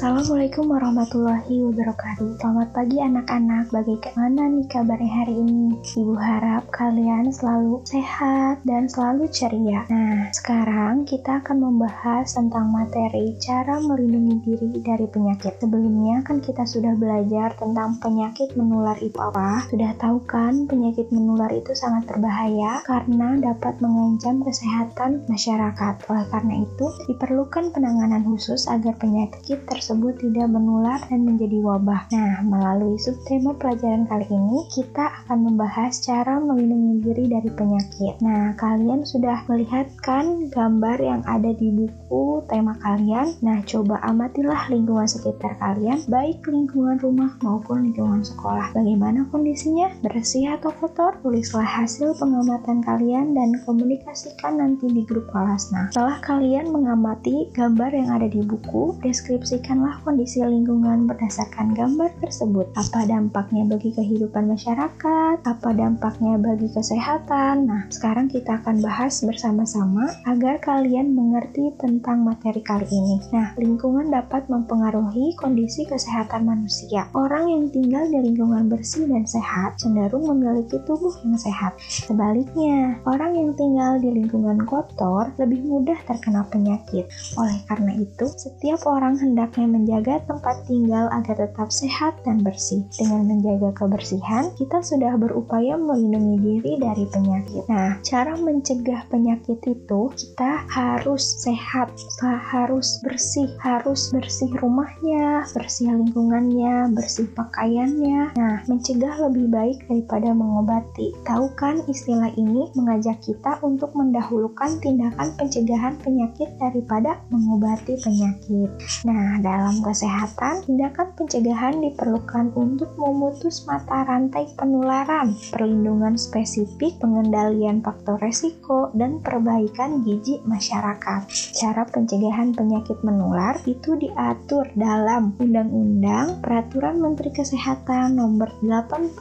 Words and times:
Assalamualaikum 0.00 0.64
warahmatullahi 0.72 1.60
wabarakatuh. 1.60 2.40
Selamat 2.40 2.72
pagi 2.72 3.04
anak-anak. 3.04 3.68
Bagaimana 3.68 4.48
nih 4.48 4.64
kabarnya 4.64 5.12
hari 5.12 5.36
ini? 5.36 5.76
Ibu 5.76 6.16
harap 6.16 6.72
kalian 6.72 7.28
selalu 7.28 7.84
sehat 7.84 8.64
dan 8.64 8.88
selalu 8.88 9.28
ceria. 9.28 9.84
Nah 9.92 10.32
sekarang 10.32 11.04
kita 11.04 11.44
akan 11.44 11.68
membahas 11.68 12.32
tentang 12.32 12.72
materi 12.72 13.36
Cara 13.44 13.76
melindungi 13.76 14.40
diri 14.40 14.80
dari 14.80 15.04
penyakit. 15.04 15.60
Sebelumnya 15.60 16.24
kan 16.24 16.40
kita 16.40 16.64
sudah 16.64 16.96
belajar 16.96 17.52
tentang 17.60 18.00
penyakit 18.00 18.56
menular 18.56 18.96
itu 19.04 19.20
apa. 19.20 19.68
Sudah 19.68 19.92
tahu 20.00 20.24
kan 20.24 20.64
penyakit 20.64 21.12
menular 21.12 21.52
itu 21.52 21.76
sangat 21.76 22.08
berbahaya 22.08 22.80
Karena 22.88 23.36
dapat 23.36 23.76
mengancam 23.84 24.48
kesehatan 24.48 25.28
masyarakat. 25.28 26.08
Oleh 26.08 26.24
karena 26.32 26.64
itu 26.64 26.88
diperlukan 27.04 27.76
penanganan 27.76 28.24
khusus 28.24 28.64
agar 28.64 28.96
penyakit 28.96 29.60
ter 29.68 29.89
tersebut 29.90 30.22
tidak 30.22 30.54
menular 30.54 31.02
dan 31.10 31.26
menjadi 31.26 31.58
wabah. 31.66 32.06
Nah, 32.14 32.46
melalui 32.46 32.94
subtema 33.02 33.58
pelajaran 33.58 34.06
kali 34.06 34.22
ini, 34.30 34.62
kita 34.70 35.02
akan 35.26 35.50
membahas 35.50 35.98
cara 36.06 36.38
melindungi 36.38 37.02
diri 37.02 37.26
dari 37.26 37.50
penyakit. 37.50 38.22
Nah, 38.22 38.54
kalian 38.54 39.02
sudah 39.02 39.42
melihat 39.50 39.90
kan 39.98 40.46
gambar 40.46 40.94
yang 41.02 41.26
ada 41.26 41.50
di 41.58 41.74
buku 41.74 42.46
tema 42.46 42.78
kalian? 42.78 43.34
Nah, 43.42 43.66
coba 43.66 43.98
amatilah 44.06 44.70
lingkungan 44.70 45.10
sekitar 45.10 45.58
kalian, 45.58 46.06
baik 46.06 46.38
lingkungan 46.46 47.02
rumah 47.02 47.34
maupun 47.42 47.90
lingkungan 47.90 48.22
sekolah. 48.22 48.70
Bagaimana 48.70 49.26
kondisinya? 49.34 49.90
Bersih 50.06 50.54
atau 50.54 50.70
kotor? 50.70 51.18
Tulislah 51.18 51.66
hasil 51.66 52.14
pengamatan 52.14 52.78
kalian 52.86 53.34
dan 53.34 53.58
komunikasikan 53.66 54.62
nanti 54.62 54.86
di 54.86 55.02
grup 55.02 55.26
kelas. 55.34 55.74
Nah, 55.74 55.90
setelah 55.90 56.22
kalian 56.22 56.70
mengamati 56.70 57.50
gambar 57.50 57.90
yang 57.90 58.08
ada 58.14 58.30
di 58.30 58.38
buku, 58.46 58.94
deskripsikan 59.02 59.69
Perhatikanlah 59.70 60.02
kondisi 60.02 60.42
lingkungan 60.42 61.06
berdasarkan 61.06 61.78
gambar 61.78 62.10
tersebut. 62.18 62.74
Apa 62.74 63.06
dampaknya 63.06 63.62
bagi 63.70 63.94
kehidupan 63.94 64.50
masyarakat? 64.50 65.46
Apa 65.46 65.70
dampaknya 65.70 66.42
bagi 66.42 66.66
kesehatan? 66.74 67.70
Nah, 67.70 67.86
sekarang 67.86 68.26
kita 68.26 68.58
akan 68.58 68.82
bahas 68.82 69.22
bersama-sama 69.22 70.10
agar 70.26 70.58
kalian 70.58 71.14
mengerti 71.14 71.70
tentang 71.78 72.26
materi 72.26 72.58
kali 72.66 72.82
ini. 72.90 73.22
Nah, 73.30 73.54
lingkungan 73.62 74.10
dapat 74.10 74.50
mempengaruhi 74.50 75.38
kondisi 75.38 75.86
kesehatan 75.86 76.50
manusia. 76.50 77.06
Orang 77.14 77.46
yang 77.46 77.70
tinggal 77.70 78.10
di 78.10 78.26
lingkungan 78.26 78.66
bersih 78.66 79.06
dan 79.06 79.22
sehat 79.22 79.78
cenderung 79.78 80.26
memiliki 80.34 80.82
tubuh 80.82 81.14
yang 81.22 81.38
sehat. 81.38 81.78
Sebaliknya, 81.78 82.98
orang 83.06 83.38
yang 83.38 83.54
tinggal 83.54 84.02
di 84.02 84.18
lingkungan 84.18 84.66
kotor 84.66 85.30
lebih 85.38 85.62
mudah 85.62 86.02
terkena 86.10 86.42
penyakit. 86.50 87.06
Oleh 87.38 87.62
karena 87.70 87.94
itu, 87.94 88.26
setiap 88.34 88.82
orang 88.90 89.14
hendaknya 89.60 90.00
menjaga 90.00 90.24
tempat 90.24 90.56
tinggal 90.64 91.06
agar 91.12 91.36
tetap 91.36 91.68
sehat 91.68 92.16
dan 92.24 92.40
bersih. 92.40 92.80
Dengan 92.96 93.28
menjaga 93.28 93.76
kebersihan, 93.76 94.48
kita 94.56 94.80
sudah 94.80 95.12
berupaya 95.20 95.76
melindungi 95.76 96.36
diri 96.40 96.72
dari 96.80 97.04
penyakit. 97.12 97.68
Nah, 97.68 98.00
cara 98.00 98.32
mencegah 98.40 99.04
penyakit 99.12 99.60
itu 99.68 100.00
kita 100.16 100.64
harus 100.72 101.44
sehat, 101.44 101.92
harus 102.24 103.00
bersih, 103.04 103.52
harus 103.60 104.08
bersih 104.08 104.48
rumahnya, 104.64 105.44
bersih 105.52 105.92
lingkungannya, 105.92 106.96
bersih 106.96 107.28
pakaiannya. 107.36 108.32
Nah, 108.36 108.64
mencegah 108.64 109.20
lebih 109.28 109.52
baik 109.52 109.84
daripada 109.92 110.32
mengobati. 110.32 111.12
Tahu 111.28 111.52
kan 111.60 111.84
istilah 111.84 112.32
ini 112.40 112.72
mengajak 112.72 113.20
kita 113.20 113.60
untuk 113.60 113.92
mendahulukan 113.92 114.80
tindakan 114.80 115.36
pencegahan 115.36 115.98
penyakit 116.00 116.48
daripada 116.56 117.20
mengobati 117.28 118.00
penyakit. 118.00 118.70
Nah, 119.04 119.42
dalam 119.50 119.82
kesehatan, 119.82 120.62
tindakan 120.62 121.10
pencegahan 121.18 121.82
diperlukan 121.82 122.54
untuk 122.54 122.94
memutus 122.94 123.66
mata 123.66 124.06
rantai 124.06 124.46
penularan, 124.54 125.34
perlindungan 125.50 126.14
spesifik, 126.14 126.94
pengendalian 127.02 127.82
faktor 127.82 128.14
resiko, 128.22 128.94
dan 128.94 129.18
perbaikan 129.18 130.06
gizi 130.06 130.38
masyarakat. 130.46 131.26
Cara 131.58 131.82
pencegahan 131.90 132.54
penyakit 132.54 133.02
menular 133.02 133.58
itu 133.66 133.98
diatur 133.98 134.70
dalam 134.78 135.34
Undang-Undang 135.42 136.38
Peraturan 136.38 137.02
Menteri 137.02 137.34
Kesehatan 137.34 138.14
Nomor 138.20 138.54
82 138.62 139.18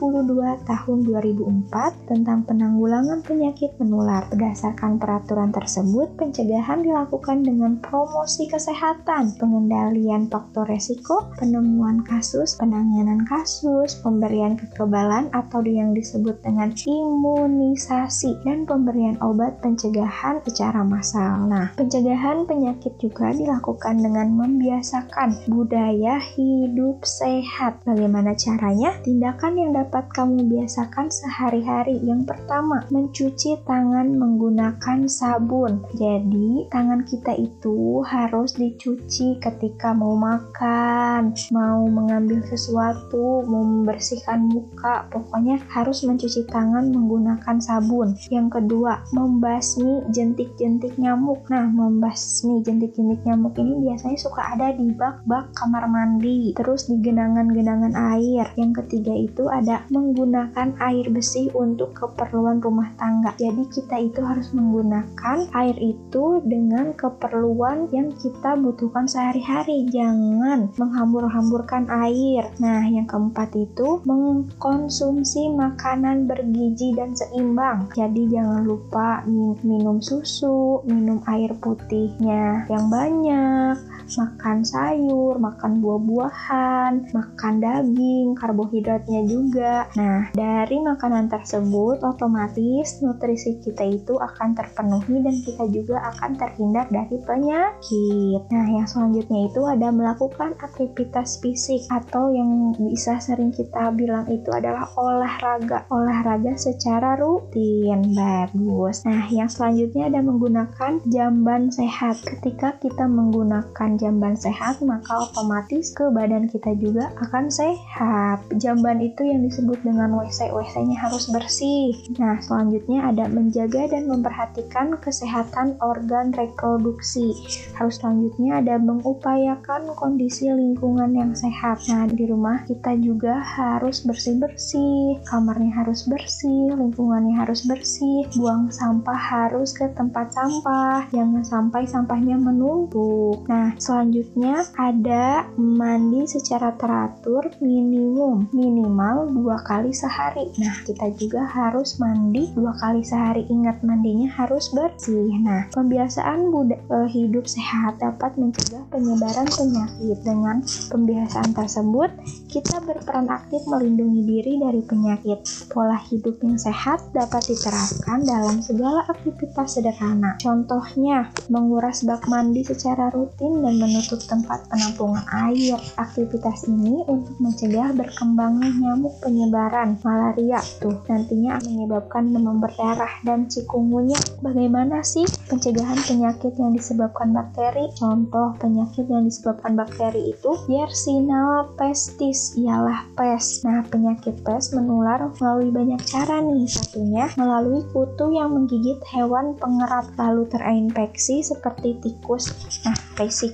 Tahun 0.68 0.98
2004 1.10 2.06
tentang 2.06 2.46
penanggulangan 2.46 3.26
penyakit 3.26 3.74
menular. 3.82 4.30
Berdasarkan 4.30 5.02
peraturan 5.02 5.50
tersebut, 5.50 6.14
pencegahan 6.20 6.86
dilakukan 6.86 7.42
dengan 7.42 7.80
promosi 7.80 8.46
kesehatan, 8.46 9.40
pengendalian 9.40 10.19
penilaian 10.20 10.28
faktor 10.28 10.68
resiko, 10.68 11.32
penemuan 11.40 12.04
kasus, 12.04 12.60
penanganan 12.60 13.24
kasus, 13.24 13.96
pemberian 14.04 14.60
kekebalan 14.60 15.32
atau 15.32 15.64
yang 15.64 15.96
disebut 15.96 16.36
dengan 16.44 16.76
imunisasi, 16.76 18.36
dan 18.44 18.68
pemberian 18.68 19.16
obat 19.24 19.64
pencegahan 19.64 20.44
secara 20.44 20.84
massal. 20.84 21.48
Nah, 21.48 21.72
pencegahan 21.80 22.44
penyakit 22.44 23.00
juga 23.00 23.32
dilakukan 23.32 24.04
dengan 24.04 24.28
membiasakan 24.36 25.40
budaya 25.48 26.20
hidup 26.36 27.00
sehat. 27.08 27.80
Bagaimana 27.88 28.36
caranya? 28.36 29.00
Tindakan 29.06 29.54
yang 29.56 29.72
dapat 29.72 30.04
kamu 30.12 30.52
biasakan 30.52 31.08
sehari-hari. 31.08 32.02
Yang 32.04 32.36
pertama, 32.36 32.84
mencuci 32.92 33.62
tangan 33.64 34.20
menggunakan 34.20 35.08
sabun. 35.08 35.80
Jadi, 35.96 36.68
tangan 36.68 37.08
kita 37.08 37.38
itu 37.40 38.02
harus 38.04 38.58
dicuci 38.58 39.38
ketika 39.38 39.94
mau 39.94 40.09
mau 40.10 40.18
makan, 40.18 41.38
mau 41.54 41.86
mengambil 41.86 42.42
sesuatu, 42.50 43.46
mau 43.46 43.62
membersihkan 43.62 44.42
muka, 44.50 45.06
pokoknya 45.14 45.62
harus 45.70 46.02
mencuci 46.02 46.50
tangan 46.50 46.90
menggunakan 46.90 47.62
sabun. 47.62 48.18
Yang 48.34 48.58
kedua, 48.58 49.06
membasmi 49.14 50.10
jentik-jentik 50.10 50.98
nyamuk. 50.98 51.46
Nah, 51.54 51.70
membasmi 51.70 52.66
jentik-jentik 52.66 53.22
nyamuk 53.22 53.54
ini 53.62 53.86
biasanya 53.86 54.18
suka 54.18 54.58
ada 54.58 54.74
di 54.74 54.90
bak-bak 54.98 55.54
kamar 55.54 55.86
mandi, 55.86 56.58
terus 56.58 56.90
di 56.90 56.98
genangan-genangan 56.98 57.94
air. 57.94 58.50
Yang 58.58 58.82
ketiga 58.82 59.14
itu 59.14 59.46
ada 59.46 59.86
menggunakan 59.94 60.74
air 60.82 61.06
bersih 61.14 61.54
untuk 61.54 61.94
keperluan 61.94 62.58
rumah 62.66 62.90
tangga. 62.98 63.38
Jadi 63.38 63.62
kita 63.70 64.02
itu 64.02 64.26
harus 64.26 64.50
menggunakan 64.58 65.46
air 65.54 65.78
itu 65.78 66.42
dengan 66.50 66.98
keperluan 66.98 67.94
yang 67.94 68.10
kita 68.18 68.58
butuhkan 68.58 69.06
sehari-hari 69.06 69.86
jangan 70.00 70.72
menghambur-hamburkan 70.80 71.92
air. 71.92 72.48
Nah, 72.64 72.88
yang 72.88 73.04
keempat 73.04 73.52
itu 73.60 74.00
mengkonsumsi 74.08 75.52
makanan 75.52 76.24
bergizi 76.24 76.96
dan 76.96 77.12
seimbang. 77.12 77.92
Jadi 77.92 78.32
jangan 78.32 78.64
lupa 78.64 79.28
minum 79.60 80.00
susu, 80.00 80.80
minum 80.88 81.20
air 81.28 81.52
putihnya 81.60 82.64
yang 82.72 82.88
banyak, 82.88 83.76
makan 84.18 84.66
sayur, 84.66 85.38
makan 85.38 85.84
buah-buahan, 85.84 87.14
makan 87.14 87.54
daging, 87.62 88.34
karbohidratnya 88.34 89.22
juga. 89.30 89.86
Nah, 89.94 90.32
dari 90.34 90.82
makanan 90.82 91.30
tersebut 91.30 92.02
otomatis 92.02 93.04
nutrisi 93.04 93.60
kita 93.62 93.86
itu 93.86 94.16
akan 94.18 94.56
terpenuhi 94.56 95.22
dan 95.22 95.36
kita 95.44 95.64
juga 95.70 95.98
akan 96.16 96.40
terhindar 96.40 96.88
dari 96.90 97.18
penyakit. 97.22 98.42
Nah, 98.50 98.68
yang 98.72 98.88
selanjutnya 98.88 99.52
itu 99.52 99.62
ada 99.68 99.92
melakukan 99.94 100.56
aktivitas 100.58 101.44
fisik 101.44 101.84
atau 101.92 102.32
yang 102.34 102.74
bisa 102.80 103.20
sering 103.20 103.52
kita 103.52 103.92
bilang 103.94 104.26
itu 104.32 104.50
adalah 104.50 104.88
olahraga. 104.96 105.86
Olahraga 105.92 106.56
secara 106.56 107.20
rutin. 107.20 108.16
Bagus. 108.16 109.04
Nah, 109.04 109.28
yang 109.30 109.52
selanjutnya 109.52 110.08
ada 110.08 110.24
menggunakan 110.24 111.04
jamban 111.06 111.70
sehat. 111.70 112.22
Ketika 112.24 112.80
kita 112.80 113.06
menggunakan 113.06 113.99
jamban 114.00 114.40
sehat, 114.40 114.80
maka 114.82 115.28
otomatis 115.30 115.92
ke 115.92 116.08
badan 116.10 116.48
kita 116.48 116.74
juga 116.80 117.12
akan 117.20 117.52
sehat. 117.52 118.42
Jamban 118.56 119.04
itu 119.04 119.28
yang 119.28 119.44
disebut 119.44 119.84
dengan 119.84 120.16
WC, 120.16 120.50
WC-nya 120.56 120.98
harus 120.98 121.28
bersih. 121.28 121.94
Nah, 122.16 122.40
selanjutnya 122.40 123.12
ada 123.12 123.28
menjaga 123.28 123.92
dan 123.92 124.08
memperhatikan 124.08 124.96
kesehatan 125.04 125.76
organ 125.84 126.32
reproduksi. 126.32 127.36
Harus 127.76 128.00
selanjutnya 128.00 128.64
ada 128.64 128.80
mengupayakan 128.80 129.92
kondisi 130.00 130.48
lingkungan 130.50 131.12
yang 131.14 131.36
sehat. 131.36 131.84
Nah, 131.92 132.08
di 132.08 132.24
rumah 132.26 132.64
kita 132.64 132.96
juga 132.98 133.44
harus 133.44 134.02
bersih-bersih, 134.08 135.20
kamarnya 135.28 135.84
harus 135.84 136.08
bersih, 136.08 136.72
lingkungannya 136.74 137.36
harus 137.36 137.68
bersih, 137.68 138.24
buang 138.40 138.72
sampah 138.72 139.20
harus 139.20 139.76
ke 139.76 139.90
tempat 139.94 140.32
sampah, 140.32 141.06
jangan 141.12 141.44
sampai 141.44 141.84
sampahnya 141.84 142.40
menumpuk. 142.40 143.44
Nah, 143.50 143.76
selanjutnya 143.90 144.70
ada 144.78 145.50
mandi 145.58 146.30
secara 146.30 146.78
teratur 146.78 147.50
minimum 147.58 148.46
minimal 148.54 149.34
dua 149.34 149.58
kali 149.66 149.90
sehari. 149.90 150.46
Nah, 150.62 150.86
kita 150.86 151.10
juga 151.18 151.42
harus 151.50 151.98
mandi 151.98 152.54
dua 152.54 152.78
kali 152.78 153.02
sehari. 153.02 153.50
Ingat 153.50 153.82
mandinya 153.82 154.30
harus 154.38 154.70
bersih. 154.70 155.34
Nah, 155.42 155.66
pembiasaan 155.74 156.54
uh, 156.54 157.10
hidup 157.10 157.50
sehat 157.50 157.98
dapat 157.98 158.38
mencegah 158.38 158.86
penyebaran 158.94 159.50
penyakit. 159.50 160.22
Dengan 160.22 160.62
pembiasaan 160.94 161.58
tersebut, 161.58 162.14
kita 162.46 162.86
berperan 162.86 163.26
aktif 163.34 163.66
melindungi 163.66 164.22
diri 164.22 164.54
dari 164.62 164.86
penyakit. 164.86 165.42
Pola 165.74 165.98
hidup 166.14 166.38
yang 166.46 166.62
sehat 166.62 167.10
dapat 167.10 167.42
diterapkan 167.50 168.22
dalam 168.22 168.62
segala 168.62 169.02
aktivitas 169.10 169.82
sederhana. 169.82 170.38
Contohnya, 170.38 171.34
menguras 171.50 172.06
bak 172.06 172.30
mandi 172.30 172.62
secara 172.62 173.10
rutin 173.10 173.66
dan 173.66 173.79
menutup 173.80 174.20
tempat 174.28 174.68
penampungan 174.68 175.24
air. 175.48 175.80
Aktivitas 175.96 176.68
ini 176.68 177.02
untuk 177.08 177.40
mencegah 177.40 177.96
berkembangnya 177.96 178.70
nyamuk 178.76 179.16
penyebaran 179.24 179.96
malaria 180.04 180.60
tuh 180.84 181.00
nantinya 181.08 181.58
menyebabkan 181.64 182.36
demam 182.36 182.60
berdarah 182.60 183.24
dan 183.24 183.48
cikungunya. 183.48 184.20
Bagaimana 184.44 185.02
sih 185.02 185.26
pencegahan 185.48 185.98
penyakit 186.04 186.54
yang 186.60 186.76
disebabkan 186.76 187.32
bakteri? 187.32 187.88
Contoh 187.96 188.60
penyakit 188.60 189.08
yang 189.08 189.24
disebabkan 189.24 189.80
bakteri 189.80 190.36
itu 190.36 190.52
Yersinia 190.68 191.66
pestis 191.80 192.54
ialah 192.60 193.08
pes. 193.16 193.64
Nah, 193.64 193.82
penyakit 193.88 194.44
pes 194.44 194.76
menular 194.76 195.32
melalui 195.40 195.72
banyak 195.72 196.02
cara 196.04 196.44
nih. 196.44 196.68
Satunya 196.68 197.26
melalui 197.40 197.86
kutu 197.96 198.36
yang 198.36 198.52
menggigit 198.52 199.00
hewan 199.16 199.56
pengerat 199.56 200.12
lalu 200.20 200.46
terinfeksi 200.52 201.42
seperti 201.46 201.96
tikus. 202.04 202.52
Nah, 202.84 202.98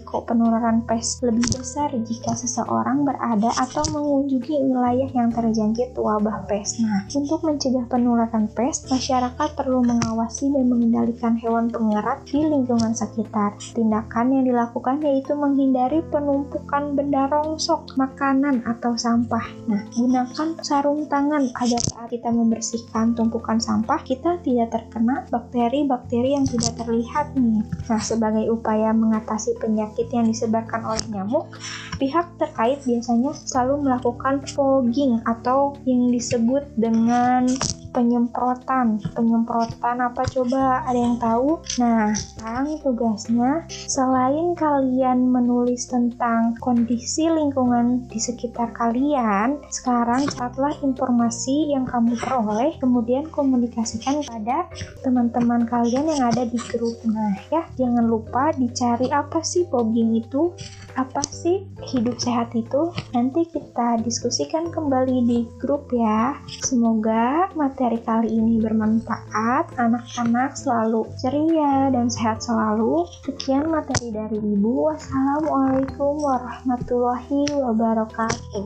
resiko 0.05 0.21
penularan 0.21 0.85
pes 0.85 1.17
lebih 1.25 1.41
besar 1.57 1.89
jika 1.89 2.37
seseorang 2.37 3.09
berada 3.09 3.49
atau 3.57 3.81
mengunjungi 3.89 4.61
wilayah 4.69 5.09
yang 5.17 5.33
terjangkit 5.33 5.97
wabah 5.97 6.45
pes. 6.45 6.77
Nah, 6.77 7.09
untuk 7.09 7.41
mencegah 7.41 7.89
penularan 7.89 8.45
pes, 8.53 8.85
masyarakat 8.85 9.49
perlu 9.57 9.81
mengawasi 9.81 10.53
dan 10.53 10.69
mengendalikan 10.69 11.33
hewan 11.41 11.73
pengerat 11.73 12.21
di 12.29 12.37
lingkungan 12.37 12.93
sekitar. 12.93 13.57
Tindakan 13.73 14.29
yang 14.29 14.45
dilakukan 14.45 15.01
yaitu 15.01 15.33
menghindari 15.33 16.05
penumpukan 16.13 16.93
benda 16.93 17.25
rongsok, 17.25 17.97
makanan, 17.97 18.61
atau 18.61 18.93
sampah. 18.93 19.41
Nah, 19.65 19.89
gunakan 19.89 20.61
sarung 20.61 21.09
tangan 21.09 21.49
agar 21.57 21.81
saat 21.81 22.13
kita 22.13 22.29
membersihkan 22.29 23.17
tumpukan 23.17 23.57
sampah, 23.57 23.97
kita 24.05 24.37
tidak 24.45 24.69
terkena 24.69 25.25
bakteri-bakteri 25.33 26.37
yang 26.37 26.45
tidak 26.45 26.77
terlihat 26.77 27.33
nih. 27.33 27.65
Nah, 27.89 28.01
sebagai 28.05 28.45
upaya 28.53 28.93
mengatasi 28.93 29.57
penyakit 29.95 30.11
yang 30.11 30.27
disebarkan 30.27 30.81
oleh 30.83 31.03
nyamuk, 31.07 31.47
pihak 31.95 32.35
terkait 32.35 32.83
biasanya 32.83 33.31
selalu 33.31 33.87
melakukan 33.87 34.43
fogging 34.51 35.23
atau 35.23 35.71
yang 35.87 36.11
disebut 36.11 36.67
dengan 36.75 37.47
penyemprotan. 37.95 38.99
Penyemprotan 39.15 40.03
apa 40.03 40.27
coba? 40.27 40.83
Ada 40.83 40.99
yang 40.99 41.15
tahu? 41.15 41.63
Nah, 41.79 42.11
sekarang 42.11 42.67
tugasnya 42.83 43.63
selain 43.71 44.51
kalian 44.59 45.31
menulis 45.31 45.87
tentang 45.87 46.59
kondisi 46.59 47.31
lingkungan 47.31 48.03
di 48.11 48.19
sekitar 48.19 48.75
kalian, 48.75 49.63
sekarang 49.71 50.27
catatlah 50.27 50.75
informasi 50.83 51.71
yang 51.71 51.87
kamu 51.87 52.19
peroleh, 52.19 52.75
kemudian 52.83 53.31
komunikasikan 53.31 54.19
pada 54.27 54.67
teman-teman 55.07 55.63
kalian 55.63 56.11
yang 56.11 56.27
ada 56.27 56.43
di 56.43 56.59
grup. 56.67 56.99
Nah, 57.07 57.39
ya, 57.47 57.63
jangan 57.79 58.03
lupa 58.03 58.51
dicari 58.59 59.07
apa 59.07 59.39
sih 59.39 59.63
fogging 59.71 60.19
itu, 60.19 60.51
apa 60.99 61.23
sih 61.23 61.63
hidup 61.95 62.19
sehat 62.19 62.51
itu. 62.57 62.91
Nanti 63.15 63.47
kita 63.47 64.03
diskusikan 64.03 64.67
kembali 64.73 65.17
di 65.23 65.39
grup 65.61 65.87
ya. 65.95 66.35
Semoga 66.65 67.53
materi 67.53 67.84
materi 67.85 68.01
kali 68.01 68.29
ini 68.33 68.57
bermanfaat, 68.65 69.77
anak-anak 69.77 70.57
selalu 70.57 71.05
ceria 71.21 71.93
dan 71.93 72.09
sehat 72.09 72.41
selalu. 72.41 73.05
Sekian 73.21 73.69
materi 73.69 74.09
dari 74.09 74.41
Ibu. 74.41 74.89
Wassalamualaikum 74.89 76.17
warahmatullahi 76.17 77.45
wabarakatuh. 77.53 78.65